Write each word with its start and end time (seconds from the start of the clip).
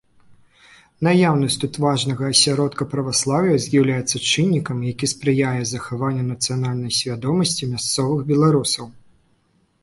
Наяўнасць 1.07 1.57
тут 1.63 1.73
важнага 1.83 2.23
асяродка 2.33 2.87
праваслаўя 2.93 3.57
з'яўляецца 3.65 4.17
чыннікам, 4.31 4.81
які 4.93 5.11
спрыяе 5.13 5.61
захаванню 5.73 6.23
нацыянальнай 6.33 6.97
свядомасці 7.03 7.71
мясцовых 7.77 8.19
беларусаў. 8.33 8.85